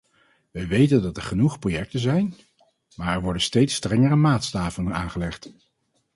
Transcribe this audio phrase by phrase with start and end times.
[0.51, 2.33] Wij weten dat er genoeg projecten zijn,
[2.95, 5.51] maar er worden steeds strengere maatstaven aangelegd.